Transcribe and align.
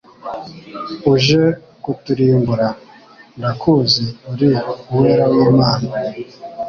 Uje 1.13 1.41
kuturimbura? 1.83 2.67
Ndakuzi 3.37 4.05
uri 4.31 4.49
Uwera 4.93 5.25
w'Imana.» 5.33 5.87